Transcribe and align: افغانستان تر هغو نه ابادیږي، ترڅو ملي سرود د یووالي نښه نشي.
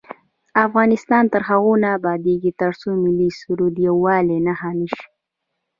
افغانستان 0.65 1.23
تر 1.33 1.41
هغو 1.49 1.73
نه 1.83 1.89
ابادیږي، 1.97 2.51
ترڅو 2.61 2.89
ملي 3.03 3.29
سرود 3.39 3.73
د 3.75 3.77
یووالي 3.87 4.37
نښه 4.45 4.71
نشي. 4.79 5.05